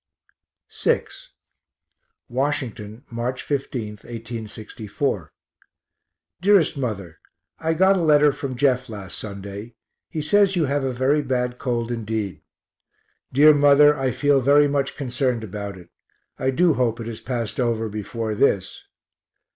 VI 0.81 1.05
Washington, 2.27 3.03
March 3.11 3.43
15, 3.43 3.89
1861. 3.99 5.29
DEAREST 6.41 6.75
MOTHER 6.75 7.19
I 7.59 7.75
got 7.75 7.97
a 7.97 8.01
letter 8.01 8.31
from 8.31 8.55
Jeff 8.55 8.89
last 8.89 9.15
Sunday 9.15 9.75
he 10.09 10.23
says 10.23 10.55
you 10.55 10.65
have 10.65 10.83
a 10.83 10.91
very 10.91 11.21
bad 11.21 11.59
cold 11.59 11.91
indeed. 11.91 12.41
Dear 13.31 13.53
Mother, 13.53 13.95
I 13.95 14.09
feel 14.11 14.41
very 14.41 14.67
much 14.67 14.97
concerned 14.97 15.43
about 15.43 15.77
it; 15.77 15.91
I 16.39 16.49
do 16.49 16.73
hope 16.73 16.99
it 16.99 17.05
has 17.05 17.21
passed 17.21 17.59
over 17.59 17.87
before 17.87 18.33
this. 18.33 18.85